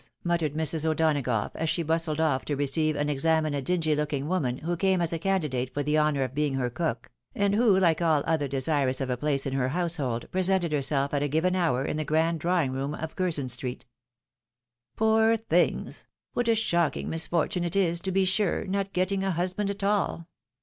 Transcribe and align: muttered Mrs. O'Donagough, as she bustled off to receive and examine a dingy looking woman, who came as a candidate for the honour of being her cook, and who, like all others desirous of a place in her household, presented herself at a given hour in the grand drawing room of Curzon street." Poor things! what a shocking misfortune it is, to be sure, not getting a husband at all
muttered 0.23 0.55
Mrs. 0.55 0.83
O'Donagough, 0.83 1.51
as 1.53 1.69
she 1.69 1.83
bustled 1.83 2.19
off 2.19 2.43
to 2.45 2.55
receive 2.55 2.95
and 2.95 3.07
examine 3.07 3.53
a 3.53 3.61
dingy 3.61 3.95
looking 3.95 4.27
woman, 4.27 4.57
who 4.57 4.75
came 4.75 4.99
as 4.99 5.13
a 5.13 5.19
candidate 5.19 5.71
for 5.71 5.83
the 5.83 5.95
honour 5.99 6.23
of 6.23 6.33
being 6.33 6.55
her 6.55 6.71
cook, 6.71 7.11
and 7.35 7.53
who, 7.53 7.77
like 7.79 8.01
all 8.01 8.23
others 8.25 8.49
desirous 8.49 8.99
of 8.99 9.11
a 9.11 9.15
place 9.15 9.45
in 9.45 9.53
her 9.53 9.69
household, 9.69 10.25
presented 10.31 10.71
herself 10.71 11.13
at 11.13 11.21
a 11.21 11.27
given 11.27 11.55
hour 11.55 11.85
in 11.85 11.97
the 11.97 12.03
grand 12.03 12.39
drawing 12.39 12.71
room 12.71 12.95
of 12.95 13.15
Curzon 13.15 13.49
street." 13.49 13.85
Poor 14.97 15.37
things! 15.37 16.07
what 16.33 16.47
a 16.47 16.55
shocking 16.55 17.07
misfortune 17.07 17.63
it 17.63 17.75
is, 17.75 18.01
to 18.01 18.11
be 18.11 18.25
sure, 18.25 18.65
not 18.65 18.93
getting 18.93 19.23
a 19.23 19.29
husband 19.29 19.69
at 19.69 19.83
all 19.83 20.27